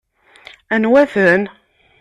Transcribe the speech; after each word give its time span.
Anwa-ten? 0.73 1.41